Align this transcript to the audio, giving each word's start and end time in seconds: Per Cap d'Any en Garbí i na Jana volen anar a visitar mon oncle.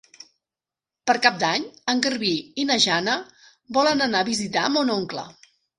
Per 1.11 1.15
Cap 1.25 1.37
d'Any 1.43 1.67
en 1.95 2.01
Garbí 2.07 2.33
i 2.63 2.67
na 2.73 2.81
Jana 2.89 3.19
volen 3.79 4.07
anar 4.11 4.25
a 4.27 4.33
visitar 4.35 4.69
mon 4.79 4.97
oncle. 5.01 5.33